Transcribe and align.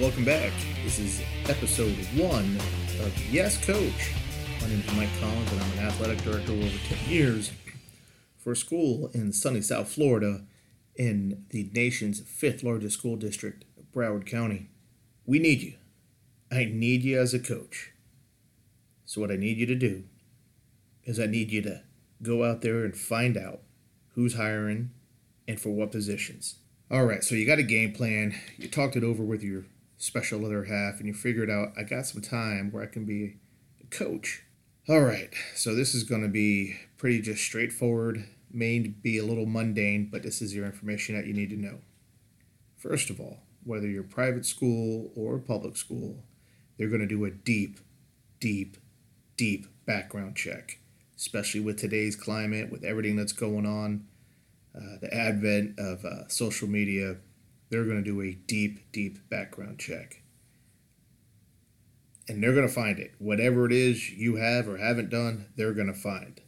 welcome 0.00 0.24
back. 0.24 0.50
This 0.82 0.98
is 0.98 1.22
episode 1.46 1.94
one 2.16 2.56
of 3.04 3.30
Yes 3.30 3.62
Coach. 3.62 4.14
My 4.62 4.68
name 4.68 4.80
is 4.80 4.96
Mike 4.96 5.10
Collins, 5.20 5.52
and 5.52 5.60
I'm 5.60 5.72
an 5.72 5.78
athletic 5.80 6.22
director 6.22 6.52
over 6.52 6.78
10 6.88 7.10
years 7.10 7.52
for 8.38 8.52
a 8.52 8.56
school 8.56 9.10
in 9.12 9.30
sunny 9.34 9.60
South 9.60 9.92
Florida 9.92 10.46
in 10.96 11.44
the 11.50 11.68
nation's 11.74 12.20
fifth 12.20 12.62
largest 12.62 12.98
school 12.98 13.16
district, 13.16 13.66
Broward 13.94 14.24
County. 14.24 14.70
We 15.26 15.38
need 15.38 15.60
you. 15.60 15.74
I 16.50 16.64
need 16.64 17.02
you 17.02 17.20
as 17.20 17.34
a 17.34 17.38
coach. 17.38 17.92
So, 19.04 19.20
what 19.20 19.30
I 19.30 19.36
need 19.36 19.58
you 19.58 19.66
to 19.66 19.74
do 19.74 20.04
is 21.04 21.20
I 21.20 21.26
need 21.26 21.50
you 21.50 21.60
to 21.60 21.82
go 22.22 22.44
out 22.44 22.62
there 22.62 22.86
and 22.86 22.96
find 22.96 23.36
out 23.36 23.60
who's 24.14 24.36
hiring 24.36 24.92
and 25.46 25.60
for 25.60 25.70
what 25.70 25.92
positions. 25.92 26.54
All 26.90 27.04
right, 27.04 27.22
so 27.22 27.34
you 27.34 27.44
got 27.44 27.58
a 27.58 27.62
game 27.62 27.92
plan, 27.92 28.34
you 28.56 28.66
talked 28.66 28.96
it 28.96 29.04
over 29.04 29.22
with 29.22 29.42
your 29.42 29.64
special 30.00 30.46
other 30.46 30.64
half, 30.64 30.98
and 30.98 31.06
you 31.06 31.12
figured 31.12 31.50
out 31.50 31.74
I 31.78 31.82
got 31.82 32.06
some 32.06 32.22
time 32.22 32.72
where 32.72 32.82
I 32.82 32.86
can 32.86 33.04
be 33.04 33.36
a 33.82 33.86
coach. 33.86 34.42
All 34.88 35.02
right, 35.02 35.32
so 35.54 35.74
this 35.74 35.94
is 35.94 36.04
going 36.04 36.22
to 36.22 36.28
be 36.28 36.74
pretty 36.96 37.20
just 37.20 37.44
straightforward, 37.44 38.24
may 38.50 38.78
be 38.80 39.18
a 39.18 39.24
little 39.24 39.46
mundane, 39.46 40.08
but 40.10 40.22
this 40.22 40.40
is 40.40 40.54
your 40.54 40.64
information 40.64 41.14
that 41.14 41.26
you 41.26 41.34
need 41.34 41.50
to 41.50 41.56
know. 41.56 41.78
First 42.78 43.10
of 43.10 43.20
all, 43.20 43.40
whether 43.62 43.86
you're 43.86 44.02
private 44.02 44.46
school 44.46 45.12
or 45.14 45.38
public 45.38 45.76
school, 45.76 46.24
they're 46.78 46.88
going 46.88 47.02
to 47.02 47.06
do 47.06 47.26
a 47.26 47.30
deep, 47.30 47.78
deep, 48.40 48.78
deep 49.36 49.66
background 49.84 50.34
check, 50.34 50.78
especially 51.14 51.60
with 51.60 51.78
today's 51.78 52.16
climate, 52.16 52.72
with 52.72 52.84
everything 52.84 53.16
that's 53.16 53.34
going 53.34 53.66
on, 53.66 54.06
uh, 54.74 54.96
the 55.02 55.12
advent 55.14 55.78
of 55.78 56.06
uh, 56.06 56.26
social 56.28 56.68
media. 56.68 57.18
They're 57.70 57.84
going 57.84 58.02
to 58.02 58.10
do 58.10 58.20
a 58.20 58.32
deep, 58.32 58.92
deep 58.92 59.30
background 59.30 59.78
check. 59.78 60.22
And 62.28 62.42
they're 62.42 62.54
going 62.54 62.66
to 62.66 62.72
find 62.72 62.98
it. 62.98 63.12
Whatever 63.18 63.66
it 63.66 63.72
is 63.72 64.10
you 64.10 64.36
have 64.36 64.68
or 64.68 64.76
haven't 64.76 65.10
done, 65.10 65.46
they're 65.56 65.72
going 65.72 65.92
to 65.92 65.94
find. 65.94 66.40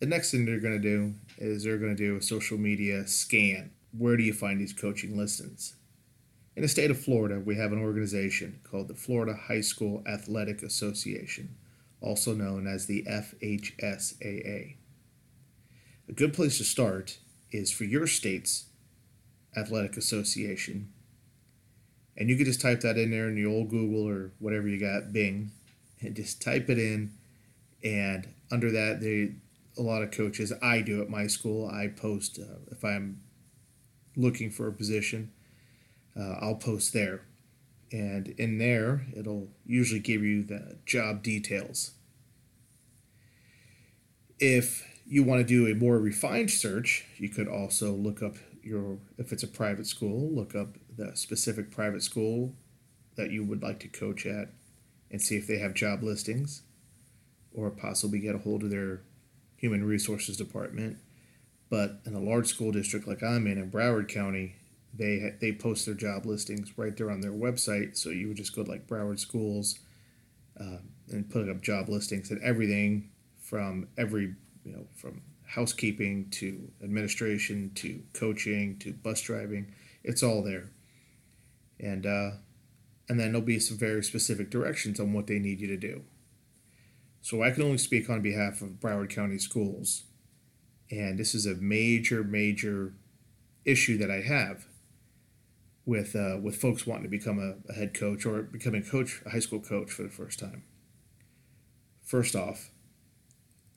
The 0.00 0.06
next 0.06 0.32
thing 0.32 0.44
they're 0.44 0.60
going 0.60 0.80
to 0.80 0.88
do 0.88 1.14
is 1.38 1.62
they're 1.62 1.78
going 1.78 1.96
to 1.96 2.02
do 2.02 2.16
a 2.16 2.22
social 2.22 2.58
media 2.58 3.06
scan. 3.06 3.70
Where 3.96 4.16
do 4.16 4.22
you 4.24 4.32
find 4.32 4.60
these 4.60 4.72
coaching 4.72 5.16
listings? 5.16 5.76
In 6.56 6.62
the 6.62 6.68
state 6.68 6.90
of 6.90 7.00
Florida, 7.00 7.40
we 7.40 7.56
have 7.56 7.72
an 7.72 7.80
organization 7.80 8.60
called 8.64 8.88
the 8.88 8.94
Florida 8.94 9.34
High 9.34 9.60
School 9.60 10.02
Athletic 10.06 10.62
Association, 10.62 11.56
also 12.00 12.34
known 12.34 12.66
as 12.66 12.86
the 12.86 13.04
FHSAA. 13.04 14.76
A 16.08 16.12
good 16.12 16.34
place 16.34 16.58
to 16.58 16.64
start 16.64 17.18
is 17.52 17.70
for 17.70 17.84
your 17.84 18.06
state's 18.06 18.66
athletic 19.56 19.96
association. 19.96 20.92
And 22.16 22.28
you 22.28 22.36
could 22.36 22.46
just 22.46 22.60
type 22.60 22.80
that 22.80 22.98
in 22.98 23.10
there 23.10 23.28
in 23.28 23.36
your 23.36 23.50
old 23.50 23.70
Google 23.70 24.06
or 24.06 24.32
whatever 24.38 24.68
you 24.68 24.78
got, 24.78 25.12
Bing, 25.12 25.50
and 26.00 26.14
just 26.14 26.42
type 26.42 26.68
it 26.68 26.78
in. 26.78 27.12
And 27.82 28.28
under 28.50 28.70
that, 28.70 29.00
they 29.00 29.34
a 29.78 29.82
lot 29.82 30.02
of 30.02 30.10
coaches. 30.10 30.52
I 30.62 30.80
do 30.80 31.00
at 31.02 31.08
my 31.08 31.26
school. 31.26 31.68
I 31.68 31.88
post 31.88 32.38
uh, 32.38 32.58
if 32.70 32.84
I'm 32.84 33.22
looking 34.16 34.50
for 34.50 34.68
a 34.68 34.72
position. 34.72 35.32
Uh, 36.18 36.36
I'll 36.40 36.56
post 36.56 36.92
there, 36.92 37.22
and 37.90 38.28
in 38.36 38.58
there 38.58 39.06
it'll 39.16 39.48
usually 39.64 40.00
give 40.00 40.22
you 40.22 40.42
the 40.42 40.76
job 40.84 41.22
details. 41.22 41.92
If 44.38 44.86
you 45.06 45.22
want 45.22 45.40
to 45.40 45.46
do 45.46 45.66
a 45.70 45.74
more 45.74 45.98
refined 45.98 46.50
search, 46.50 47.06
you 47.16 47.30
could 47.30 47.48
also 47.48 47.92
look 47.92 48.22
up 48.22 48.36
your 48.62 48.98
if 49.18 49.32
it's 49.32 49.42
a 49.42 49.48
private 49.48 49.86
school, 49.86 50.30
look 50.30 50.54
up 50.54 50.76
the 50.96 51.16
specific 51.16 51.70
private 51.70 52.02
school 52.02 52.54
that 53.16 53.30
you 53.30 53.44
would 53.44 53.62
like 53.62 53.80
to 53.80 53.88
coach 53.88 54.26
at 54.26 54.48
and 55.10 55.20
see 55.20 55.36
if 55.36 55.46
they 55.46 55.58
have 55.58 55.74
job 55.74 56.02
listings 56.02 56.62
or 57.54 57.70
possibly 57.70 58.18
get 58.18 58.34
a 58.34 58.38
hold 58.38 58.62
of 58.62 58.70
their 58.70 59.02
human 59.56 59.84
resources 59.84 60.36
department. 60.36 60.96
But 61.68 62.00
in 62.04 62.14
a 62.14 62.20
large 62.20 62.48
school 62.48 62.72
district 62.72 63.06
like 63.06 63.22
I'm 63.22 63.46
in 63.46 63.58
in 63.58 63.70
Broward 63.70 64.08
County, 64.08 64.56
they 64.94 65.34
they 65.40 65.52
post 65.52 65.86
their 65.86 65.94
job 65.94 66.26
listings 66.26 66.76
right 66.76 66.96
there 66.96 67.10
on 67.10 67.20
their 67.20 67.32
website. 67.32 67.96
So 67.96 68.10
you 68.10 68.28
would 68.28 68.36
just 68.36 68.54
go 68.54 68.62
to 68.64 68.70
like 68.70 68.86
Broward 68.86 69.18
Schools 69.18 69.78
uh, 70.60 70.78
and 71.10 71.30
put 71.30 71.48
up 71.48 71.62
job 71.62 71.88
listings 71.88 72.30
and 72.30 72.42
everything 72.42 73.10
from 73.40 73.88
every 73.96 74.34
you 74.64 74.72
know 74.72 74.86
from 74.94 75.22
housekeeping 75.54 76.28
to 76.30 76.70
administration 76.82 77.70
to 77.74 78.02
coaching 78.14 78.78
to 78.78 78.92
bus 78.92 79.20
driving. 79.20 79.74
It's 80.02 80.22
all 80.22 80.42
there. 80.42 80.70
And 81.78 82.06
uh, 82.06 82.30
and 83.08 83.20
then 83.20 83.32
there'll 83.32 83.42
be 83.46 83.58
some 83.58 83.76
very 83.76 84.02
specific 84.02 84.50
directions 84.50 84.98
on 84.98 85.12
what 85.12 85.26
they 85.26 85.38
need 85.38 85.60
you 85.60 85.66
to 85.68 85.76
do. 85.76 86.02
So 87.20 87.42
I 87.42 87.50
can 87.50 87.62
only 87.62 87.78
speak 87.78 88.08
on 88.08 88.22
behalf 88.22 88.62
of 88.62 88.80
Broward 88.80 89.10
County 89.10 89.38
Schools. 89.38 90.04
And 90.90 91.18
this 91.18 91.34
is 91.34 91.46
a 91.46 91.54
major, 91.54 92.24
major 92.24 92.94
issue 93.64 93.96
that 93.98 94.10
I 94.10 94.20
have 94.20 94.66
with 95.84 96.14
uh, 96.16 96.38
with 96.40 96.56
folks 96.56 96.86
wanting 96.86 97.04
to 97.04 97.08
become 97.08 97.38
a, 97.38 97.70
a 97.70 97.74
head 97.74 97.94
coach 97.94 98.24
or 98.24 98.42
becoming 98.42 98.82
coach, 98.82 99.20
a 99.26 99.30
high 99.30 99.40
school 99.40 99.60
coach 99.60 99.90
for 99.90 100.02
the 100.02 100.08
first 100.08 100.38
time. 100.38 100.64
First 102.04 102.34
off, 102.34 102.70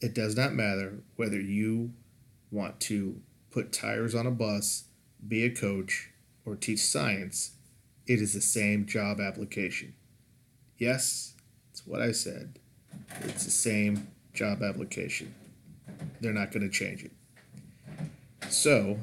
it 0.01 0.13
does 0.13 0.35
not 0.35 0.53
matter 0.53 0.99
whether 1.15 1.39
you 1.39 1.91
want 2.51 2.79
to 2.79 3.21
put 3.51 3.71
tires 3.71 4.13
on 4.13 4.27
a 4.27 4.31
bus, 4.31 4.85
be 5.27 5.43
a 5.43 5.49
coach, 5.49 6.11
or 6.45 6.55
teach 6.55 6.79
science. 6.79 7.51
It 8.07 8.21
is 8.21 8.33
the 8.33 8.41
same 8.41 8.85
job 8.85 9.19
application. 9.19 9.93
Yes, 10.77 11.33
it's 11.71 11.87
what 11.87 12.01
I 12.01 12.11
said. 12.11 12.59
It's 13.21 13.45
the 13.45 13.51
same 13.51 14.07
job 14.33 14.61
application. 14.61 15.33
They're 16.21 16.33
not 16.33 16.51
going 16.51 16.69
to 16.69 16.69
change 16.69 17.03
it. 17.03 17.11
So, 18.49 18.99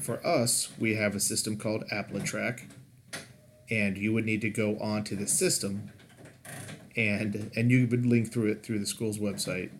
for 0.00 0.24
us, 0.24 0.68
we 0.78 0.94
have 0.94 1.14
a 1.14 1.20
system 1.20 1.56
called 1.56 1.84
AppliTrack, 1.92 2.62
and 3.70 3.96
you 3.96 4.12
would 4.12 4.24
need 4.24 4.40
to 4.42 4.50
go 4.50 4.78
onto 4.78 5.16
the 5.16 5.26
system, 5.26 5.90
and 6.96 7.50
and 7.56 7.70
you 7.70 7.86
would 7.88 8.06
link 8.06 8.32
through 8.32 8.52
it 8.52 8.62
through 8.62 8.78
the 8.78 8.86
school's 8.86 9.18
website, 9.18 9.70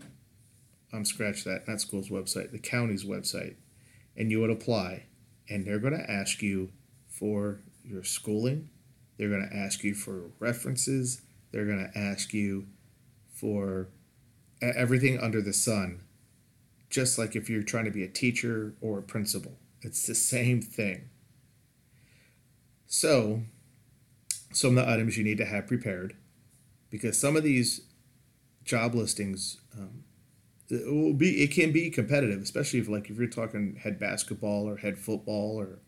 um, 0.97 1.05
scratch 1.05 1.45
that, 1.45 1.69
not 1.69 1.81
school's 1.81 2.09
website, 2.09 2.53
the 2.53 2.59
county's 2.59 3.05
website, 3.05 3.57
and 4.17 4.31
you 4.31 4.41
would 4.41 4.51
apply. 4.51 5.05
And 5.49 5.67
they're 5.67 5.79
going 5.79 5.97
to 5.97 6.11
ask 6.11 6.43
you 6.43 6.71
for 7.09 7.61
your 7.85 8.03
schooling, 8.03 8.71
they're 9.17 9.29
going 9.29 9.49
to 9.49 9.57
ask 9.57 9.85
you 9.85 9.95
for 9.95 10.31
references, 10.39 11.23
they're 11.53 11.67
going 11.67 11.91
to 11.93 11.99
ask 11.99 12.35
you 12.35 12.67
for 13.33 13.89
everything 14.61 15.19
under 15.19 15.41
the 15.41 15.53
sun, 15.53 16.03
just 16.91 17.19
like 17.19 17.37
if 17.37 17.49
you're 17.49 17.63
trying 17.63 17.85
to 17.85 17.91
be 17.91 18.03
a 18.03 18.09
teacher 18.09 18.75
or 18.81 18.99
a 18.99 19.03
principal. 19.03 19.59
It's 19.83 20.07
the 20.07 20.15
same 20.15 20.61
thing. 20.61 21.11
So, 22.87 23.43
some 24.53 24.77
of 24.77 24.85
the 24.85 24.91
items 24.91 25.17
you 25.17 25.25
need 25.25 25.39
to 25.39 25.45
have 25.45 25.67
prepared 25.67 26.17
because 26.91 27.19
some 27.19 27.37
of 27.37 27.43
these 27.43 27.83
job 28.65 28.95
listings 28.95 29.59
um, 29.77 30.05
it 30.69 30.87
will 30.87 31.15
be 31.15 31.43
it 31.43 31.53
can 31.53 31.73
be 31.73 31.91
competitive, 31.91 32.43
especially 32.43 32.81
if 32.81 32.89
like 32.89 33.11
if 33.11 33.19
you're 33.19 33.29
talking 33.29 33.77
head 33.77 33.99
basketball 33.99 34.69
or 34.69 34.77
head 34.77 34.99
football 34.99 35.57
or 35.57 35.79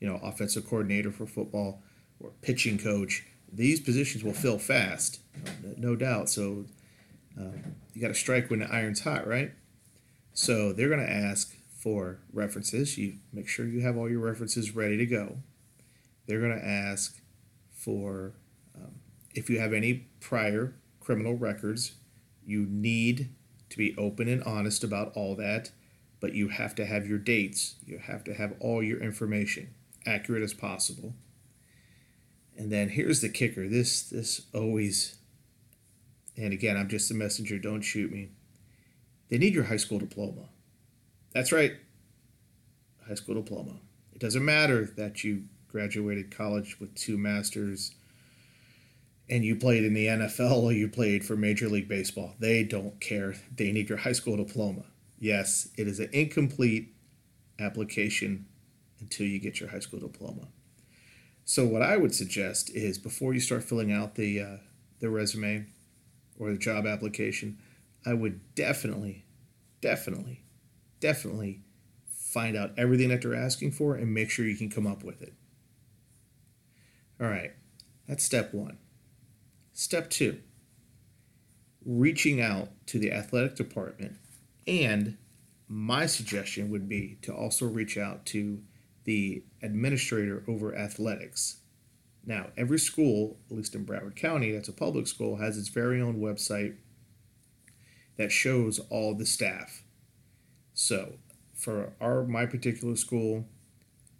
you 0.00 0.08
know 0.08 0.20
offensive 0.22 0.68
coordinator 0.68 1.10
for 1.10 1.26
football 1.26 1.82
or 2.20 2.30
pitching 2.42 2.78
coach. 2.78 3.24
These 3.52 3.80
positions 3.80 4.24
will 4.24 4.32
fill 4.32 4.58
fast, 4.58 5.20
no 5.76 5.94
doubt. 5.94 6.28
So 6.28 6.64
um, 7.38 7.76
you 7.92 8.00
got 8.00 8.08
to 8.08 8.14
strike 8.14 8.50
when 8.50 8.60
the 8.60 8.72
iron's 8.72 9.00
hot, 9.00 9.26
right? 9.26 9.52
So 10.32 10.72
they're 10.72 10.88
going 10.88 11.04
to 11.04 11.12
ask 11.12 11.56
for 11.78 12.18
references. 12.32 12.98
You 12.98 13.18
make 13.32 13.48
sure 13.48 13.66
you 13.66 13.80
have 13.82 13.96
all 13.96 14.10
your 14.10 14.20
references 14.20 14.74
ready 14.74 14.96
to 14.96 15.06
go. 15.06 15.38
They're 16.26 16.40
going 16.40 16.58
to 16.58 16.66
ask 16.66 17.20
for 17.72 18.32
um, 18.74 18.96
if 19.34 19.48
you 19.48 19.60
have 19.60 19.72
any 19.72 20.06
prior 20.20 20.74
criminal 21.00 21.36
records. 21.36 21.92
You 22.46 22.66
need 22.68 23.30
to 23.74 23.78
be 23.78 23.96
open 23.98 24.28
and 24.28 24.40
honest 24.44 24.84
about 24.84 25.12
all 25.16 25.34
that, 25.34 25.72
but 26.20 26.32
you 26.32 26.46
have 26.46 26.76
to 26.76 26.86
have 26.86 27.08
your 27.08 27.18
dates. 27.18 27.74
You 27.84 27.98
have 27.98 28.22
to 28.24 28.34
have 28.34 28.54
all 28.60 28.84
your 28.84 29.02
information 29.02 29.74
accurate 30.06 30.44
as 30.44 30.54
possible. 30.54 31.12
And 32.56 32.70
then 32.70 32.90
here's 32.90 33.20
the 33.20 33.28
kicker. 33.28 33.68
This 33.68 34.00
this 34.02 34.42
always 34.54 35.16
and 36.36 36.52
again, 36.52 36.76
I'm 36.76 36.88
just 36.88 37.10
a 37.10 37.14
messenger, 37.14 37.58
don't 37.58 37.82
shoot 37.82 38.12
me. 38.12 38.28
They 39.28 39.38
need 39.38 39.54
your 39.54 39.64
high 39.64 39.76
school 39.76 39.98
diploma. 39.98 40.48
That's 41.32 41.50
right. 41.50 41.72
High 43.08 43.14
school 43.14 43.34
diploma. 43.34 43.80
It 44.12 44.20
doesn't 44.20 44.44
matter 44.44 44.84
that 44.96 45.24
you 45.24 45.44
graduated 45.66 46.30
college 46.30 46.78
with 46.78 46.94
two 46.94 47.18
masters 47.18 47.92
and 49.28 49.44
you 49.44 49.56
played 49.56 49.84
in 49.84 49.94
the 49.94 50.06
NFL 50.06 50.62
or 50.62 50.72
you 50.72 50.88
played 50.88 51.24
for 51.24 51.36
Major 51.36 51.68
League 51.68 51.88
Baseball. 51.88 52.34
They 52.38 52.62
don't 52.62 53.00
care. 53.00 53.34
They 53.54 53.72
need 53.72 53.88
your 53.88 53.98
high 53.98 54.12
school 54.12 54.36
diploma. 54.36 54.82
Yes, 55.18 55.68
it 55.78 55.88
is 55.88 56.00
an 56.00 56.10
incomplete 56.12 56.94
application 57.58 58.46
until 59.00 59.26
you 59.26 59.38
get 59.38 59.60
your 59.60 59.70
high 59.70 59.78
school 59.78 60.00
diploma. 60.00 60.48
So 61.44 61.66
what 61.66 61.82
I 61.82 61.96
would 61.96 62.14
suggest 62.14 62.70
is 62.70 62.98
before 62.98 63.34
you 63.34 63.40
start 63.40 63.64
filling 63.64 63.92
out 63.92 64.14
the 64.14 64.40
uh, 64.40 64.56
the 65.00 65.10
resume 65.10 65.66
or 66.38 66.50
the 66.50 66.58
job 66.58 66.86
application, 66.86 67.58
I 68.06 68.14
would 68.14 68.54
definitely, 68.54 69.24
definitely, 69.80 70.42
definitely 71.00 71.60
find 72.08 72.56
out 72.56 72.72
everything 72.76 73.10
that 73.10 73.22
they're 73.22 73.34
asking 73.34 73.72
for 73.72 73.94
and 73.94 74.12
make 74.12 74.30
sure 74.30 74.46
you 74.46 74.56
can 74.56 74.70
come 74.70 74.86
up 74.86 75.04
with 75.04 75.22
it. 75.22 75.34
All 77.20 77.28
right, 77.28 77.52
that's 78.08 78.24
step 78.24 78.52
one. 78.52 78.78
Step 79.74 80.08
two 80.08 80.38
reaching 81.84 82.40
out 82.40 82.68
to 82.86 82.98
the 82.98 83.12
athletic 83.12 83.56
department. 83.56 84.16
And 84.66 85.18
my 85.68 86.06
suggestion 86.06 86.70
would 86.70 86.88
be 86.88 87.18
to 87.22 87.34
also 87.34 87.66
reach 87.66 87.98
out 87.98 88.24
to 88.26 88.62
the 89.02 89.42
administrator 89.62 90.44
over 90.48 90.74
athletics. 90.74 91.56
Now, 92.24 92.46
every 92.56 92.78
school, 92.78 93.36
at 93.50 93.56
least 93.56 93.74
in 93.74 93.84
Broward 93.84 94.16
County, 94.16 94.52
that's 94.52 94.68
a 94.68 94.72
public 94.72 95.06
school, 95.06 95.36
has 95.36 95.58
its 95.58 95.68
very 95.68 96.00
own 96.00 96.20
website 96.20 96.76
that 98.16 98.32
shows 98.32 98.78
all 98.90 99.14
the 99.14 99.26
staff. 99.26 99.82
So, 100.72 101.14
for 101.52 101.92
our 102.00 102.24
my 102.24 102.46
particular 102.46 102.96
school, 102.96 103.46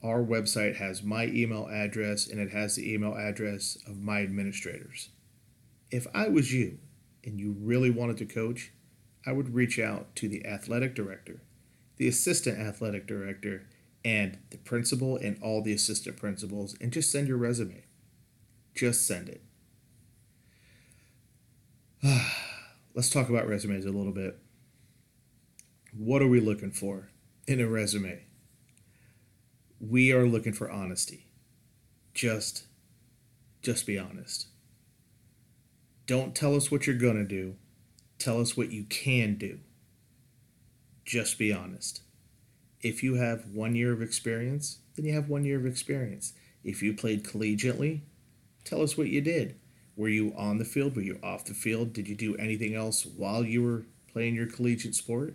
our 0.03 0.23
website 0.23 0.77
has 0.77 1.03
my 1.03 1.27
email 1.27 1.69
address 1.69 2.27
and 2.27 2.39
it 2.41 2.51
has 2.51 2.75
the 2.75 2.93
email 2.93 3.15
address 3.15 3.79
of 3.87 3.97
my 3.97 4.21
administrators. 4.21 5.11
If 5.94 6.08
I 6.12 6.26
was 6.26 6.52
you 6.52 6.79
and 7.23 7.38
you 7.38 7.55
really 7.56 7.88
wanted 7.88 8.17
to 8.17 8.26
coach, 8.26 8.73
I 9.25 9.31
would 9.31 9.55
reach 9.55 9.79
out 9.79 10.17
to 10.17 10.29
the 10.29 10.44
athletic 10.44 10.96
director, 10.96 11.41
the 11.99 12.08
assistant 12.08 12.58
athletic 12.58 13.06
director, 13.06 13.69
and 14.05 14.38
the 14.50 14.56
principal 14.56 15.17
and 15.17 15.41
all 15.41 15.62
the 15.62 15.73
assistant 15.73 16.17
principals 16.17 16.76
and 16.81 16.93
just 16.93 17.12
send 17.12 17.29
your 17.29 17.37
resume. 17.37 17.85
Just 18.75 19.06
send 19.06 19.29
it. 19.29 19.43
Let's 22.94 23.08
talk 23.08 23.29
about 23.29 23.46
resumes 23.46 23.85
a 23.85 23.93
little 23.93 24.11
bit. 24.11 24.37
What 25.96 26.23
are 26.23 26.26
we 26.29 26.41
looking 26.41 26.73
for 26.73 27.11
in 27.46 27.61
a 27.61 27.69
resume? 27.69 28.25
We 29.79 30.12
are 30.12 30.26
looking 30.26 30.55
for 30.55 30.69
honesty. 30.69 31.29
Just 32.14 32.64
just 33.62 33.87
be 33.87 33.96
honest. 33.96 34.49
Don't 36.06 36.35
tell 36.35 36.55
us 36.55 36.71
what 36.71 36.87
you're 36.87 36.97
going 36.97 37.17
to 37.17 37.25
do. 37.25 37.56
Tell 38.19 38.41
us 38.41 38.56
what 38.56 38.71
you 38.71 38.85
can 38.85 39.37
do. 39.37 39.61
Just 41.05 41.39
be 41.39 41.53
honest. 41.53 42.03
If 42.81 43.03
you 43.03 43.15
have 43.15 43.47
one 43.47 43.75
year 43.75 43.93
of 43.93 44.03
experience, 44.03 44.79
then 44.95 45.06
you 45.06 45.15
have 45.15 45.29
one 45.29 45.45
year 45.45 45.59
of 45.59 45.67
experience. 45.67 46.35
If 46.62 46.83
you 46.83 46.95
played 46.95 47.25
collegiately, 47.25 48.01
tell 48.65 48.83
us 48.83 48.97
what 48.97 49.09
you 49.09 49.21
did. 49.21 49.56
Were 49.97 50.09
you 50.09 50.35
on 50.37 50.59
the 50.59 50.65
field? 50.65 50.97
Were 50.97 51.03
you 51.03 51.19
off 51.23 51.45
the 51.45 51.55
field? 51.55 51.93
Did 51.93 52.09
you 52.09 52.17
do 52.17 52.37
anything 52.37 52.75
else 52.75 53.06
while 53.06 53.45
you 53.45 53.62
were 53.62 53.85
playing 54.12 54.35
your 54.35 54.47
collegiate 54.47 54.95
sport? 54.95 55.35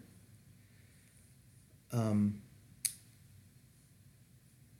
Um, 1.91 2.41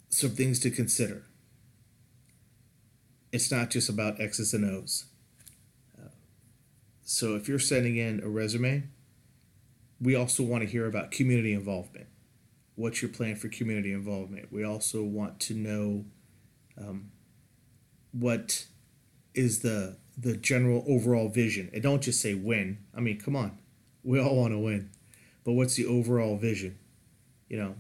some 0.10 0.32
things 0.32 0.60
to 0.60 0.70
consider. 0.70 1.24
It's 3.32 3.52
not 3.52 3.70
just 3.70 3.90
about 3.90 4.20
X's 4.20 4.54
and 4.54 4.66
O's. 4.66 5.06
So 7.12 7.36
if 7.36 7.50
you're 7.50 7.58
sending 7.58 7.98
in 7.98 8.22
a 8.24 8.30
resume, 8.30 8.84
we 10.00 10.14
also 10.14 10.44
want 10.44 10.62
to 10.62 10.70
hear 10.70 10.86
about 10.86 11.10
community 11.10 11.54
involvement. 11.54 12.06
What's 12.76 13.02
your 13.02 13.10
plan 13.10 13.36
for 13.36 13.50
community 13.50 13.92
involvement? 13.92 14.54
We 14.54 14.64
also 14.64 15.02
want 15.02 15.40
to 15.40 15.56
know 15.56 16.06
um, 16.78 17.10
what 18.12 18.68
is 19.34 19.62
the 19.62 19.98
the 20.20 20.38
general 20.38 20.86
overall 20.88 21.30
vision. 21.30 21.72
And 21.74 21.82
don't 21.82 22.04
just 22.04 22.22
say 22.22 22.36
win. 22.36 22.78
I 22.96 23.00
mean, 23.00 23.20
come 23.20 23.36
on, 23.36 23.58
we 24.04 24.20
all 24.20 24.36
want 24.36 24.54
to 24.54 24.60
win, 24.60 24.92
but 25.44 25.54
what's 25.54 25.74
the 25.74 25.88
overall 25.88 26.38
vision? 26.38 26.78
You 27.48 27.58
know, 27.58 27.76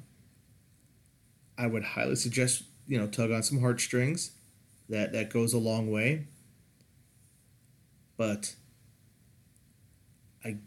I 1.55 1.67
would 1.67 1.83
highly 1.83 2.15
suggest 2.15 2.63
you 2.87 2.97
know 2.97 3.05
tug 3.05 3.29
on 3.29 3.43
some 3.43 3.61
heartstrings. 3.61 4.31
That 4.89 5.13
that 5.13 5.29
goes 5.29 5.53
a 5.53 5.59
long 5.59 5.91
way. 5.91 6.25
But 8.17 8.55
I 10.43 10.57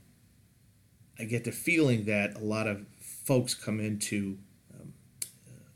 I 1.22 1.24
get 1.24 1.44
the 1.44 1.52
feeling 1.52 2.04
that 2.06 2.34
a 2.34 2.44
lot 2.44 2.66
of 2.66 2.84
folks 2.98 3.54
come 3.54 3.78
into 3.78 4.38
um, 4.74 4.92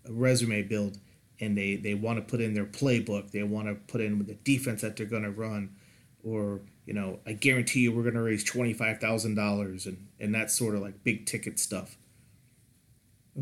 a 0.05 0.13
resume 0.13 0.63
build 0.63 0.99
and 1.39 1.57
they, 1.57 1.77
they 1.77 1.95
want 1.95 2.19
to 2.19 2.23
put 2.23 2.41
in 2.41 2.53
their 2.53 2.65
playbook. 2.67 3.31
They 3.31 3.45
want 3.45 3.69
to 3.69 3.75
put 3.75 4.01
in 4.01 4.19
the 4.27 4.35
defense 4.35 4.83
that 4.83 4.97
they're 4.97 5.07
going 5.07 5.23
to 5.23 5.31
run, 5.31 5.77
or 6.25 6.63
you 6.85 6.95
know, 6.95 7.21
I 7.25 7.35
guarantee 7.35 7.81
you 7.81 7.93
we're 7.93 8.03
going 8.03 8.15
to 8.15 8.23
raise 8.23 8.43
twenty 8.43 8.73
five 8.73 8.99
thousand 9.01 9.37
dollars 9.37 9.87
and 9.87 10.09
and 10.19 10.35
that 10.35 10.51
sort 10.51 10.75
of 10.75 10.81
like 10.81 11.05
big 11.05 11.27
ticket 11.27 11.61
stuff. 11.61 11.97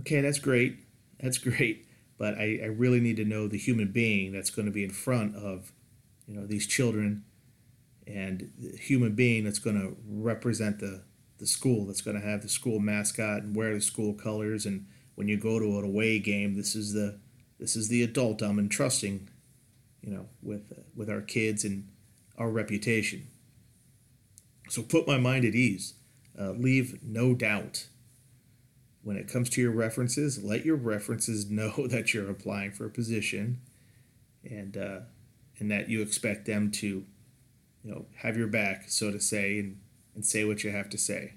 Okay, 0.00 0.20
that's 0.20 0.38
great, 0.38 0.80
that's 1.20 1.38
great, 1.48 1.86
but 2.18 2.34
I, 2.34 2.60
I 2.62 2.66
really 2.66 3.00
need 3.00 3.16
to 3.16 3.24
know 3.24 3.48
the 3.48 3.56
human 3.58 3.92
being 3.92 4.32
that's 4.32 4.50
going 4.50 4.66
to 4.66 4.72
be 4.72 4.84
in 4.84 4.90
front 4.90 5.36
of, 5.36 5.72
you 6.26 6.34
know, 6.34 6.46
these 6.46 6.66
children 6.66 7.24
and 8.06 8.50
the 8.58 8.76
human 8.76 9.14
being 9.14 9.44
that's 9.44 9.58
going 9.58 9.80
to 9.80 9.96
represent 10.06 10.80
the, 10.80 11.02
the 11.44 11.48
school, 11.48 11.84
that's 11.84 12.00
going 12.00 12.18
to 12.18 12.26
have 12.26 12.40
the 12.40 12.48
school 12.48 12.80
mascot 12.80 13.42
and 13.42 13.54
wear 13.54 13.74
the 13.74 13.80
school 13.80 14.14
colors. 14.14 14.64
And 14.64 14.86
when 15.14 15.28
you 15.28 15.36
go 15.36 15.58
to 15.58 15.78
an 15.78 15.84
away 15.84 16.18
game, 16.18 16.54
this 16.54 16.74
is 16.74 16.94
the 16.94 17.18
this 17.60 17.76
is 17.76 17.88
the 17.88 18.02
adult 18.02 18.42
I'm 18.42 18.58
entrusting, 18.58 19.28
you 20.00 20.10
know, 20.10 20.26
with 20.42 20.72
uh, 20.72 20.80
with 20.96 21.10
our 21.10 21.20
kids 21.20 21.64
and 21.64 21.86
our 22.38 22.48
reputation. 22.48 23.26
So 24.70 24.80
put 24.82 25.06
my 25.06 25.18
mind 25.18 25.44
at 25.44 25.54
ease. 25.54 25.94
Uh, 26.38 26.52
leave 26.52 27.00
no 27.02 27.34
doubt. 27.34 27.88
When 29.02 29.18
it 29.18 29.28
comes 29.28 29.50
to 29.50 29.60
your 29.60 29.70
references, 29.70 30.42
let 30.42 30.64
your 30.64 30.76
references 30.76 31.50
know 31.50 31.86
that 31.88 32.14
you're 32.14 32.30
applying 32.30 32.72
for 32.72 32.86
a 32.86 32.90
position, 32.90 33.60
and 34.42 34.78
uh, 34.78 35.00
and 35.58 35.70
that 35.70 35.90
you 35.90 36.00
expect 36.00 36.46
them 36.46 36.70
to 36.70 37.04
you 37.84 37.90
know, 37.90 38.06
have 38.16 38.36
your 38.36 38.46
back, 38.46 38.84
so 38.88 39.10
to 39.10 39.20
say, 39.20 39.58
and, 39.58 39.78
and 40.14 40.24
say 40.24 40.44
what 40.44 40.64
you 40.64 40.70
have 40.70 40.88
to 40.90 40.98
say. 40.98 41.34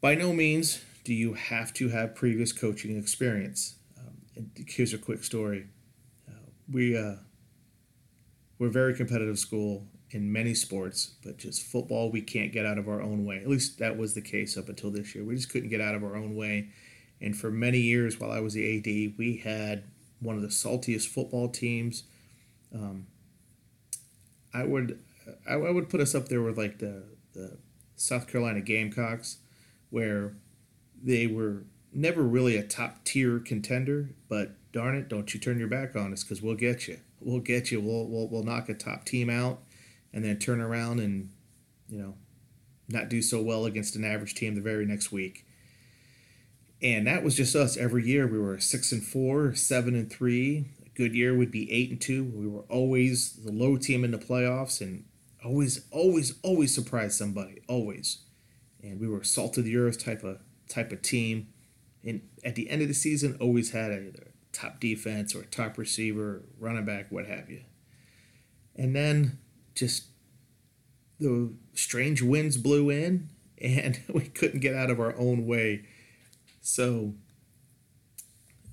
By 0.00 0.14
no 0.14 0.32
means 0.32 0.82
do 1.04 1.14
you 1.14 1.34
have 1.34 1.72
to 1.74 1.88
have 1.88 2.14
previous 2.14 2.52
coaching 2.52 2.98
experience. 2.98 3.76
Um, 3.98 4.50
here's 4.66 4.94
a 4.94 4.98
quick 4.98 5.22
story. 5.24 5.66
Uh, 6.28 6.50
we 6.70 6.96
uh, 6.96 7.16
we're 8.58 8.68
a 8.68 8.72
very 8.72 8.94
competitive 8.94 9.38
school 9.38 9.86
in 10.10 10.32
many 10.32 10.54
sports, 10.54 11.14
but 11.24 11.38
just 11.38 11.62
football 11.62 12.10
we 12.10 12.20
can't 12.20 12.52
get 12.52 12.64
out 12.64 12.78
of 12.78 12.88
our 12.88 13.02
own 13.02 13.24
way. 13.24 13.38
At 13.38 13.48
least 13.48 13.78
that 13.78 13.96
was 13.96 14.14
the 14.14 14.22
case 14.22 14.56
up 14.56 14.68
until 14.68 14.90
this 14.90 15.14
year. 15.14 15.24
We 15.24 15.36
just 15.36 15.50
couldn't 15.50 15.70
get 15.70 15.80
out 15.80 15.94
of 15.94 16.04
our 16.04 16.16
own 16.16 16.34
way. 16.34 16.68
And 17.20 17.36
for 17.36 17.50
many 17.50 17.78
years, 17.78 18.20
while 18.20 18.30
I 18.30 18.40
was 18.40 18.54
the 18.54 18.78
AD, 18.78 19.18
we 19.18 19.38
had 19.42 19.84
one 20.20 20.36
of 20.36 20.42
the 20.42 20.48
saltiest 20.48 21.08
football 21.08 21.48
teams. 21.48 22.04
Um, 22.74 23.06
I 24.52 24.64
would 24.64 25.00
I, 25.48 25.56
would 25.56 25.88
put 25.88 26.00
us 26.00 26.14
up 26.14 26.28
there 26.28 26.42
with 26.42 26.58
like 26.58 26.78
the 26.78 27.04
the 27.32 27.58
South 27.96 28.28
Carolina 28.28 28.60
Gamecocks, 28.60 29.38
where 29.90 30.34
they 31.02 31.26
were 31.26 31.64
never 31.92 32.22
really 32.22 32.56
a 32.56 32.62
top 32.62 33.04
tier 33.04 33.38
contender, 33.38 34.10
but 34.28 34.52
darn 34.72 34.96
it, 34.96 35.08
don't 35.08 35.32
you 35.32 35.40
turn 35.40 35.58
your 35.58 35.68
back 35.68 35.94
on 35.96 36.12
us 36.12 36.24
because 36.24 36.42
we'll 36.42 36.54
get 36.54 36.88
you. 36.88 36.98
We'll 37.20 37.40
get 37.40 37.70
you. 37.70 37.80
We'll, 37.80 38.06
we'll 38.06 38.28
we'll 38.28 38.42
knock 38.42 38.68
a 38.68 38.74
top 38.74 39.04
team 39.04 39.30
out, 39.30 39.60
and 40.12 40.24
then 40.24 40.38
turn 40.38 40.60
around 40.60 41.00
and 41.00 41.30
you 41.88 41.98
know 41.98 42.14
not 42.88 43.08
do 43.08 43.22
so 43.22 43.40
well 43.40 43.64
against 43.64 43.96
an 43.96 44.04
average 44.04 44.34
team 44.34 44.54
the 44.54 44.60
very 44.60 44.84
next 44.84 45.10
week. 45.10 45.46
And 46.82 47.06
that 47.06 47.24
was 47.24 47.34
just 47.34 47.56
us 47.56 47.76
every 47.78 48.06
year. 48.06 48.26
We 48.26 48.38
were 48.38 48.58
six 48.60 48.92
and 48.92 49.02
four, 49.02 49.54
seven 49.54 49.94
and 49.94 50.10
three, 50.12 50.66
A 50.84 50.90
good 50.90 51.14
year 51.14 51.34
would 51.34 51.50
be 51.50 51.70
eight 51.72 51.90
and 51.90 52.00
two. 52.00 52.24
We 52.24 52.46
were 52.46 52.64
always 52.68 53.32
the 53.44 53.52
low 53.52 53.78
team 53.78 54.04
in 54.04 54.10
the 54.10 54.18
playoffs 54.18 54.82
and 54.82 55.04
always, 55.44 55.86
always, 55.90 56.34
always 56.42 56.74
surprised 56.74 57.16
somebody. 57.16 57.62
Always. 57.68 58.18
And 58.82 59.00
we 59.00 59.08
were 59.08 59.22
salt 59.24 59.58
of 59.58 59.64
the 59.64 59.76
earth 59.76 60.02
type 60.02 60.24
of 60.24 60.38
type 60.68 60.92
of 60.92 61.02
team. 61.02 61.48
And 62.04 62.22
at 62.44 62.54
the 62.54 62.68
end 62.68 62.82
of 62.82 62.88
the 62.88 62.94
season, 62.94 63.36
always 63.40 63.70
had 63.70 63.90
a, 63.90 64.12
top 64.54 64.80
defense 64.80 65.34
or 65.34 65.42
top 65.42 65.76
receiver, 65.76 66.42
running 66.58 66.84
back, 66.84 67.10
what 67.10 67.26
have 67.26 67.50
you. 67.50 67.60
And 68.76 68.94
then 68.94 69.38
just 69.74 70.04
the 71.18 71.52
strange 71.74 72.22
winds 72.22 72.56
blew 72.56 72.88
in 72.88 73.30
and 73.60 74.00
we 74.12 74.22
couldn't 74.22 74.60
get 74.60 74.74
out 74.74 74.90
of 74.90 75.00
our 75.00 75.16
own 75.18 75.46
way. 75.46 75.86
So 76.60 77.14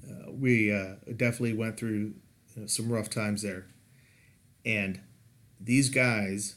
uh, 0.08 0.32
we 0.32 0.74
uh, 0.74 0.96
definitely 1.18 1.54
went 1.54 1.78
through 1.78 2.14
you 2.56 2.62
know, 2.62 2.68
some 2.68 2.92
rough 2.92 3.10
times 3.10 3.42
there. 3.42 3.66
And 4.64 5.02
these 5.60 5.90
guys, 5.90 6.56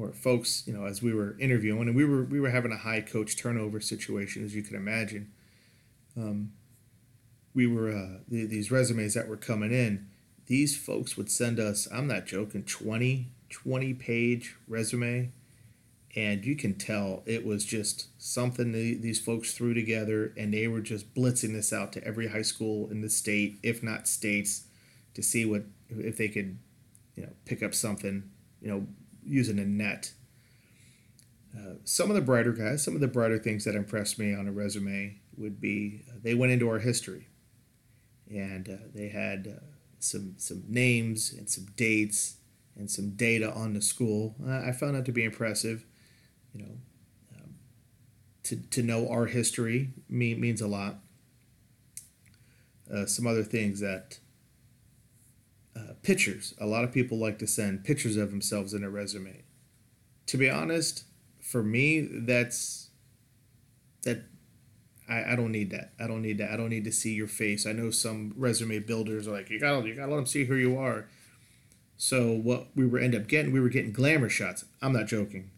or 0.00 0.12
folks, 0.12 0.62
you 0.66 0.72
know, 0.72 0.86
as 0.86 1.02
we 1.02 1.12
were 1.12 1.36
interviewing, 1.38 1.88
and 1.88 1.96
we 1.96 2.04
were 2.04 2.24
we 2.24 2.40
were 2.40 2.50
having 2.50 2.72
a 2.72 2.78
high 2.78 3.00
coach 3.00 3.36
turnover 3.36 3.80
situation, 3.80 4.44
as 4.44 4.54
you 4.54 4.62
can 4.62 4.76
imagine. 4.76 5.30
Um, 6.16 6.52
we 7.54 7.66
were 7.66 7.90
uh, 7.90 8.18
the, 8.28 8.46
these 8.46 8.70
resumes 8.70 9.14
that 9.14 9.28
were 9.28 9.36
coming 9.36 9.72
in. 9.72 10.08
These 10.46 10.76
folks 10.76 11.16
would 11.16 11.30
send 11.30 11.60
us. 11.60 11.86
I'm 11.92 12.06
not 12.06 12.26
joking. 12.26 12.64
20, 12.64 13.28
20 13.50 13.94
page 13.94 14.56
resume 14.66 15.32
and 16.16 16.44
you 16.44 16.56
can 16.56 16.74
tell 16.74 17.22
it 17.24 17.46
was 17.46 17.64
just 17.64 18.08
something 18.18 18.72
these 18.72 19.20
folks 19.20 19.54
threw 19.54 19.74
together 19.74 20.32
and 20.36 20.52
they 20.52 20.66
were 20.66 20.80
just 20.80 21.14
blitzing 21.14 21.52
this 21.52 21.72
out 21.72 21.92
to 21.92 22.04
every 22.04 22.28
high 22.28 22.42
school 22.42 22.90
in 22.90 23.00
the 23.00 23.08
state 23.08 23.58
if 23.62 23.82
not 23.82 24.08
states 24.08 24.64
to 25.14 25.22
see 25.22 25.44
what 25.44 25.62
if 25.88 26.16
they 26.16 26.28
could 26.28 26.58
you 27.14 27.22
know 27.22 27.30
pick 27.44 27.62
up 27.62 27.74
something 27.74 28.28
you 28.60 28.68
know 28.68 28.86
using 29.24 29.58
a 29.58 29.64
net. 29.64 30.12
Uh, 31.56 31.74
some 31.84 32.10
of 32.10 32.14
the 32.14 32.22
brighter 32.22 32.52
guys 32.52 32.82
some 32.82 32.94
of 32.94 33.00
the 33.00 33.08
brighter 33.08 33.38
things 33.38 33.64
that 33.64 33.74
impressed 33.74 34.20
me 34.20 34.32
on 34.32 34.46
a 34.46 34.52
resume 34.52 35.16
would 35.36 35.60
be 35.60 36.04
uh, 36.08 36.12
they 36.22 36.34
went 36.34 36.52
into 36.52 36.68
our 36.68 36.78
history. 36.78 37.26
And 38.30 38.68
uh, 38.68 38.86
they 38.94 39.08
had 39.08 39.48
uh, 39.48 39.64
some 39.98 40.34
some 40.36 40.62
names 40.68 41.32
and 41.32 41.48
some 41.50 41.66
dates 41.76 42.36
and 42.76 42.90
some 42.90 43.10
data 43.10 43.52
on 43.52 43.74
the 43.74 43.82
school. 43.82 44.36
I 44.48 44.72
found 44.72 44.94
that 44.94 45.04
to 45.06 45.12
be 45.12 45.24
impressive. 45.24 45.84
You 46.54 46.62
know, 46.62 46.72
um, 47.36 47.54
to, 48.44 48.56
to 48.56 48.82
know 48.82 49.08
our 49.08 49.26
history 49.26 49.90
mean, 50.08 50.40
means 50.40 50.60
a 50.60 50.66
lot. 50.66 50.96
Uh, 52.92 53.06
some 53.06 53.26
other 53.26 53.44
things 53.44 53.80
that 53.80 54.18
uh, 55.76 55.94
pictures. 56.02 56.54
A 56.60 56.66
lot 56.66 56.84
of 56.84 56.92
people 56.92 57.18
like 57.18 57.38
to 57.38 57.46
send 57.46 57.84
pictures 57.84 58.16
of 58.16 58.30
themselves 58.30 58.74
in 58.74 58.84
a 58.84 58.90
resume. 58.90 59.44
To 60.26 60.36
be 60.36 60.50
honest, 60.50 61.04
for 61.40 61.62
me, 61.62 62.00
that's 62.00 62.90
that. 64.02 64.24
I, 65.08 65.32
I 65.32 65.36
don't 65.36 65.52
need 65.52 65.70
that. 65.70 65.92
I 65.98 66.06
don't 66.06 66.22
need 66.22 66.38
that. 66.38 66.50
I 66.50 66.56
don't 66.56 66.70
need 66.70 66.84
to 66.84 66.92
see 66.92 67.14
your 67.14 67.26
face. 67.26 67.66
I 67.66 67.72
know 67.72 67.90
some 67.90 68.32
resume 68.36 68.78
builders 68.80 69.26
are 69.26 69.32
like, 69.32 69.50
you 69.50 69.58
gotta 69.58 69.86
you 69.86 69.94
gotta 69.94 70.10
let 70.10 70.16
them 70.16 70.26
see 70.26 70.44
who 70.44 70.54
you 70.54 70.78
are. 70.78 71.08
So 71.96 72.32
what 72.32 72.68
we 72.74 72.86
were 72.86 72.98
end 72.98 73.14
up 73.14 73.26
getting, 73.26 73.52
we 73.52 73.60
were 73.60 73.68
getting 73.68 73.92
glamour 73.92 74.28
shots. 74.28 74.64
I'm 74.80 74.92
not 74.92 75.06
joking 75.06 75.50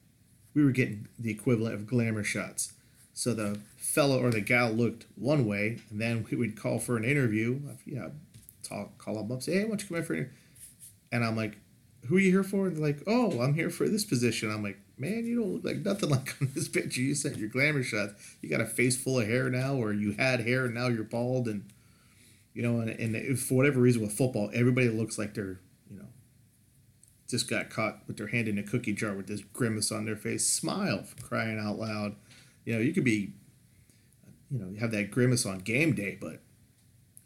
we 0.54 0.64
were 0.64 0.70
getting 0.70 1.08
the 1.18 1.30
equivalent 1.30 1.74
of 1.74 1.86
glamour 1.86 2.24
shots. 2.24 2.72
So 3.14 3.34
the 3.34 3.60
fellow 3.76 4.22
or 4.22 4.30
the 4.30 4.40
gal 4.40 4.70
looked 4.70 5.06
one 5.16 5.46
way, 5.46 5.78
and 5.90 6.00
then 6.00 6.26
we 6.30 6.36
would 6.36 6.60
call 6.60 6.78
for 6.78 6.96
an 6.96 7.04
interview. 7.04 7.60
Know, 7.86 8.12
talk, 8.72 8.98
call 8.98 9.18
up, 9.18 9.42
say, 9.42 9.54
"Hey, 9.54 9.64
why 9.64 9.70
don't 9.70 9.82
you 9.82 9.88
come 9.88 9.96
in 9.98 10.04
for 10.04 10.14
an?" 10.14 10.30
And 11.10 11.24
I'm 11.24 11.36
like, 11.36 11.58
"Who 12.06 12.16
are 12.16 12.20
you 12.20 12.30
here 12.30 12.44
for?" 12.44 12.66
And 12.66 12.76
they're 12.76 12.82
like, 12.82 13.02
"Oh, 13.06 13.40
I'm 13.40 13.54
here 13.54 13.70
for 13.70 13.88
this 13.88 14.04
position." 14.04 14.50
I'm 14.50 14.62
like, 14.62 14.78
"Man, 14.96 15.24
you 15.26 15.40
don't 15.40 15.54
look 15.54 15.64
like 15.64 15.84
nothing 15.84 16.08
like 16.10 16.36
on 16.40 16.50
this 16.54 16.68
picture. 16.68 17.00
You 17.00 17.14
sent 17.14 17.36
your 17.36 17.48
glamour 17.48 17.82
shots. 17.82 18.14
You 18.40 18.48
got 18.48 18.60
a 18.60 18.66
face 18.66 18.96
full 18.96 19.20
of 19.20 19.26
hair 19.26 19.50
now, 19.50 19.74
or 19.74 19.92
you 19.92 20.12
had 20.12 20.40
hair 20.40 20.66
and 20.66 20.74
now 20.74 20.88
you're 20.88 21.04
bald, 21.04 21.48
and 21.48 21.64
you 22.54 22.62
know, 22.62 22.80
and, 22.80 22.90
and 22.90 23.38
for 23.38 23.54
whatever 23.54 23.80
reason 23.80 24.02
with 24.02 24.12
football, 24.12 24.50
everybody 24.52 24.88
looks 24.88 25.18
like 25.18 25.34
they're 25.34 25.58
you 25.90 25.98
know, 25.98 26.06
just 27.28 27.48
got 27.48 27.70
caught 27.70 28.00
with 28.06 28.16
their 28.16 28.28
hand 28.28 28.48
in 28.48 28.58
a 28.58 28.62
cookie 28.62 28.92
jar 28.92 29.14
with 29.14 29.26
this 29.26 29.40
grimace 29.40 29.90
on 29.90 30.04
their 30.04 30.16
face. 30.16 30.46
Smile 30.46 31.02
for 31.02 31.16
crying 31.22 31.58
out 31.58 31.78
loud. 31.78 32.16
You 32.64 32.74
know, 32.74 32.80
you 32.80 32.92
could 32.92 33.04
be, 33.04 33.32
you 34.50 34.58
know, 34.58 34.68
you 34.68 34.76
have 34.76 34.92
that 34.92 35.10
grimace 35.10 35.46
on 35.46 35.58
game 35.58 35.94
day, 35.94 36.16
but 36.20 36.40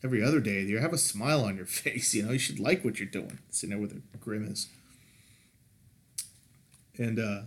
every 0.07 0.23
other 0.23 0.39
day 0.39 0.63
you 0.63 0.79
have 0.79 0.93
a 0.93 0.99
smile 0.99 1.45
on 1.45 1.57
your 1.57 1.67
face. 1.83 2.15
You 2.15 2.23
know, 2.25 2.33
you 2.33 2.39
should 2.39 2.61
like 2.61 2.85
what 2.85 2.99
you're 2.99 3.09
doing, 3.09 3.41
sitting 3.51 3.71
there 3.77 3.81
with 3.81 3.93
a 3.93 4.17
grimace. 4.19 4.69
And 6.97 7.19
uh, 7.19 7.43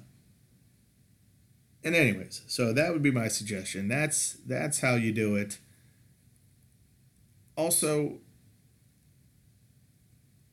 and 1.84 1.96
anyways, 1.96 2.44
so 2.46 2.74
that 2.74 2.92
would 2.92 3.02
be 3.02 3.12
my 3.12 3.30
suggestion. 3.30 3.88
That's 3.88 4.34
that's 4.46 4.82
how 4.82 4.96
you 4.96 5.12
do 5.12 5.36
it. 5.36 5.58
Also, 7.56 8.20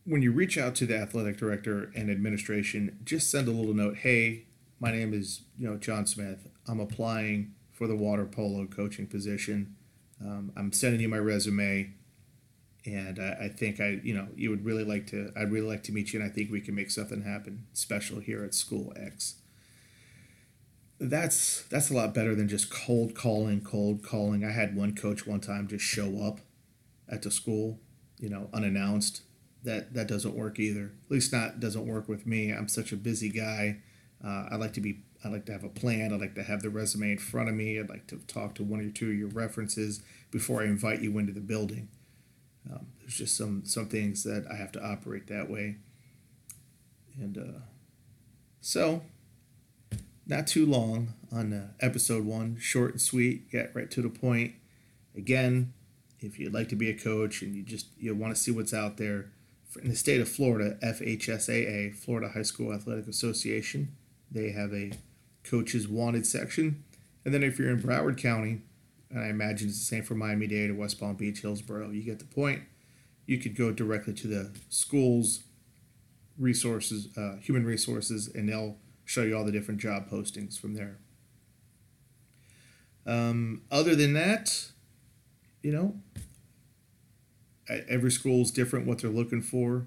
when 0.05 0.23
you 0.23 0.33
reach 0.33 0.57
out 0.57 0.75
to 0.77 0.87
the 0.87 0.97
athletic 0.97 1.37
director 1.37 1.91
and 1.95 2.11
administration, 2.11 2.99
just 3.05 3.31
send 3.31 3.49
a 3.49 3.51
little 3.51 3.75
note. 3.75 3.99
Hey, 3.99 4.45
my 4.81 4.93
name 4.93 5.13
is 5.13 5.43
you 5.59 5.69
know 5.69 5.77
John 5.77 6.07
Smith. 6.07 6.49
I'm 6.67 6.81
applying 6.81 7.53
for 7.73 7.87
the 7.87 7.97
water 7.97 8.25
polo 8.25 8.67
coaching 8.67 9.07
position. 9.07 9.77
Um, 10.21 10.53
I'm 10.57 10.73
sending 10.73 11.01
you 11.01 11.09
my 11.09 11.19
resume, 11.19 11.93
and 12.85 13.19
I, 13.19 13.45
I, 13.45 13.49
think 13.49 13.81
I 13.81 14.01
you 14.03 14.15
know 14.15 14.29
you 14.35 14.51
would 14.51 14.65
really 14.65 14.85
like 14.85 15.07
to. 15.09 15.33
I'd 15.37 15.53
really 15.53 15.67
like 15.67 15.83
to 15.85 15.93
meet 15.93 16.13
you, 16.13 16.21
and 16.21 16.31
I 16.31 16.33
think 16.33 16.51
we 16.51 16.61
can 16.61 16.75
make 16.75 16.91
something 16.91 17.23
happen 17.23 17.67
special 17.73 18.21
here 18.21 18.45
at 18.45 18.55
School 18.55 18.93
X. 18.97 19.37
That's 20.99 21.65
that's 21.65 21.91
a 21.91 21.95
lot 21.95 22.15
better 22.15 22.35
than 22.35 22.49
just 22.49 22.71
cold 22.71 23.15
calling, 23.15 23.61
cold 23.61 24.03
calling. 24.03 24.45
I 24.45 24.53
had 24.53 24.75
one 24.75 24.95
coach 24.95 25.27
one 25.27 25.41
time 25.41 25.69
just 25.69 25.85
show 25.85 26.23
up 26.23 26.41
at 27.09 27.23
the 27.23 27.31
school, 27.31 27.79
you 28.19 28.31
know, 28.31 28.49
unannounced 28.53 29.21
that 29.67 29.93
that 29.95 30.09
doesn't 30.09 30.35
work 30.35 30.59
either. 30.59 30.93
At 31.07 31.11
least 31.11 31.33
not 31.33 31.61
doesn't 31.61 31.87
work 31.87 32.09
with 32.09 32.27
me. 32.27 32.51
I'm 32.51 32.69
such 32.69 32.93
a 32.93 32.97
busy 32.97 33.29
guy. 33.29 33.79
Uh, 34.25 34.47
I 34.51 34.57
like 34.57 34.73
to 34.75 34.81
be. 34.81 35.03
I 35.25 35.29
like 35.29 35.47
to 35.47 35.53
have 35.53 35.65
a 35.65 35.69
plan. 35.69 36.13
I 36.13 36.17
like 36.17 36.35
to 36.35 36.43
have 36.43 36.63
the 36.63 36.71
resume 36.71 37.13
in 37.13 37.19
front 37.19 37.49
of 37.49 37.55
me. 37.55 37.79
I'd 37.79 37.89
like 37.89 38.07
to 38.09 38.17
talk 38.27 38.55
to 38.57 38.65
one 38.65 38.81
or 38.81 38.91
two 38.91 39.11
of 39.11 39.17
your 39.17 39.29
references 39.29 40.03
before 40.31 40.63
I 40.63 40.67
invite 40.67 41.01
you 41.01 41.17
into 41.19 41.33
the 41.33 41.41
building. 41.41 41.89
Um, 42.71 42.87
there's 43.01 43.17
just 43.17 43.37
some 43.37 43.65
some 43.65 43.87
things 43.87 44.25
that 44.25 44.47
I 44.51 44.57
have 44.57 44.73
to 44.73 44.85
operate 44.85 45.29
that 45.29 45.49
way. 45.51 45.77
And 47.19 47.39
uh, 47.39 47.61
so, 48.61 49.03
not 50.27 50.47
too 50.47 50.67
long 50.67 51.15
on 51.33 51.53
uh, 51.53 51.69
episode 51.81 52.25
one, 52.25 52.59
short 52.59 52.93
and 52.93 53.01
sweet, 53.01 53.51
get 53.51 53.75
right 53.75 53.91
to 53.93 54.03
the 54.03 54.11
point. 54.11 54.55
Again, 55.17 55.73
if 56.21 56.39
you'd 56.39 56.53
like 56.53 56.69
to 56.69 56.77
be 56.77 56.91
a 56.91 56.99
coach 56.99 57.43
and 57.43 57.55
you 57.55 57.63
just 57.63 57.87
you 57.99 58.15
want 58.15 58.35
to 58.35 58.41
see 58.41 58.51
what's 58.51 58.75
out 58.75 58.97
there, 58.97 59.31
in 59.83 59.91
the 59.91 59.97
state 59.97 60.21
of 60.21 60.29
Florida, 60.29 60.77
FHSAA, 60.83 61.95
Florida 61.95 62.29
High 62.29 62.43
School 62.43 62.73
Athletic 62.73 63.09
Association, 63.09 63.95
they 64.31 64.51
have 64.51 64.73
a 64.73 64.93
coaches 65.45 65.89
wanted 65.89 66.27
section. 66.27 66.85
And 67.25 67.33
then 67.33 67.43
if 67.43 67.59
you're 67.59 67.71
in 67.71 67.83
Broward 67.83 68.19
County, 68.21 68.63
and 69.11 69.21
I 69.21 69.29
imagine 69.29 69.69
it's 69.69 69.79
the 69.79 69.85
same 69.85 70.03
for 70.03 70.15
Miami 70.15 70.47
Dade, 70.47 70.77
West 70.77 70.99
Palm 70.99 71.15
Beach, 71.15 71.41
Hillsborough, 71.41 71.91
you 71.91 72.03
get 72.03 72.19
the 72.19 72.25
point. 72.25 72.63
You 73.27 73.39
could 73.39 73.57
go 73.57 73.73
directly 73.73 74.13
to 74.15 74.27
the 74.29 74.53
school's 74.69 75.45
resources, 76.39 77.09
uh, 77.17 77.37
human 77.37 77.65
resources, 77.65 78.29
and 78.29 78.49
they'll 78.49 78.77
show 79.05 79.23
you 79.23 79.37
all 79.37 79.45
the 79.45 79.53
different 79.53 79.81
job 79.81 80.09
postings 80.11 80.59
from 80.59 80.75
there. 80.75 80.99
Um, 83.07 83.63
other 83.71 83.95
than 83.95 84.15
that, 84.15 84.71
you 85.63 85.73
know, 85.73 85.95
every 87.89 88.11
school 88.11 88.43
is 88.43 88.51
different 88.51 88.87
what 88.87 88.99
they're 88.99 89.11
looking 89.11 89.43
for. 89.43 89.87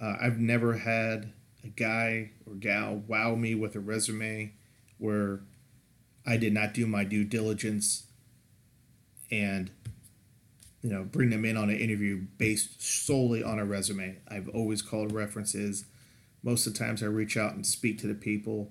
Uh, 0.00 0.16
I've 0.20 0.38
never 0.38 0.78
had 0.78 1.32
a 1.64 1.68
guy 1.68 2.30
or 2.46 2.54
gal 2.54 3.02
wow 3.06 3.34
me 3.34 3.54
with 3.54 3.74
a 3.74 3.80
resume 3.80 4.52
where 4.98 5.40
I 6.26 6.36
did 6.36 6.52
not 6.52 6.74
do 6.74 6.86
my 6.86 7.04
due 7.04 7.24
diligence 7.24 8.04
and 9.30 9.70
you 10.82 10.90
know 10.90 11.04
bring 11.04 11.30
them 11.30 11.44
in 11.44 11.56
on 11.56 11.70
an 11.70 11.78
interview 11.78 12.22
based 12.38 12.82
solely 12.82 13.42
on 13.42 13.58
a 13.58 13.64
resume. 13.64 14.18
I've 14.28 14.48
always 14.48 14.82
called 14.82 15.12
references. 15.12 15.86
Most 16.42 16.66
of 16.66 16.74
the 16.74 16.78
times 16.78 17.02
I 17.02 17.06
reach 17.06 17.36
out 17.36 17.54
and 17.54 17.66
speak 17.66 17.98
to 18.00 18.06
the 18.06 18.14
people, 18.14 18.70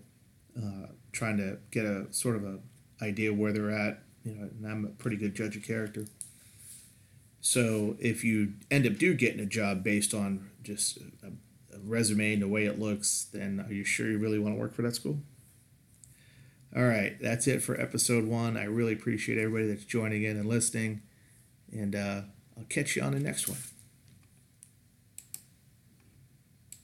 uh, 0.55 0.87
trying 1.11 1.37
to 1.37 1.57
get 1.71 1.85
a 1.85 2.05
sort 2.11 2.35
of 2.35 2.43
a 2.43 2.59
idea 3.01 3.33
where 3.33 3.51
they're 3.51 3.71
at. 3.71 3.99
You 4.23 4.35
know, 4.35 4.43
and 4.43 4.65
I'm 4.65 4.85
a 4.85 4.89
pretty 4.89 5.17
good 5.17 5.35
judge 5.35 5.57
of 5.57 5.63
character. 5.63 6.05
So 7.41 7.97
if 7.99 8.23
you 8.23 8.53
end 8.71 8.87
up 8.87 8.97
do 8.97 9.13
getting 9.13 9.41
a 9.41 9.45
job 9.45 9.83
based 9.83 10.13
on 10.13 10.49
just 10.63 10.97
a, 10.97 11.31
resume 11.83 12.33
and 12.33 12.41
the 12.41 12.47
way 12.47 12.65
it 12.65 12.79
looks, 12.79 13.27
then 13.33 13.63
are 13.67 13.73
you 13.73 13.83
sure 13.83 14.09
you 14.09 14.17
really 14.17 14.39
want 14.39 14.55
to 14.55 14.59
work 14.59 14.73
for 14.73 14.81
that 14.83 14.95
school? 14.95 15.19
All 16.75 16.83
right, 16.83 17.15
that's 17.21 17.47
it 17.47 17.61
for 17.61 17.79
episode 17.79 18.25
one. 18.25 18.57
I 18.57 18.63
really 18.63 18.93
appreciate 18.93 19.37
everybody 19.37 19.67
that's 19.67 19.85
joining 19.85 20.23
in 20.23 20.37
and 20.37 20.47
listening, 20.47 21.03
and 21.71 21.95
uh, 21.95 22.21
I'll 22.57 22.65
catch 22.69 22.95
you 22.95 23.03
on 23.03 23.13
the 23.13 23.19
next 23.19 23.47
one. 23.47 23.59